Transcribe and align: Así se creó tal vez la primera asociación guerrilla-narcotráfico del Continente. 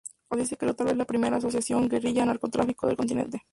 Así 0.31 0.47
se 0.47 0.57
creó 0.57 0.73
tal 0.73 0.87
vez 0.87 0.97
la 0.97 1.05
primera 1.05 1.37
asociación 1.37 1.87
guerrilla-narcotráfico 1.87 2.87
del 2.87 2.97
Continente. 2.97 3.43